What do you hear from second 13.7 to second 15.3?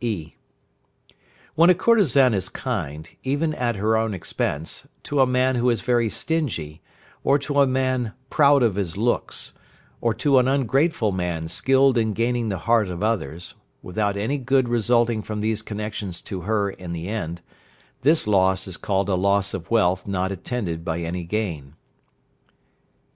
without any good resulting